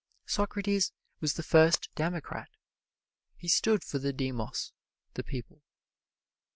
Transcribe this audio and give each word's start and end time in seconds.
Socrates 0.25 0.91
was 1.19 1.35
the 1.35 1.43
first 1.43 1.93
Democrat: 1.93 2.49
he 3.37 3.47
stood 3.47 3.83
for 3.83 3.99
the 3.99 4.11
demos 4.11 4.73
the 5.13 5.23
people. 5.23 5.61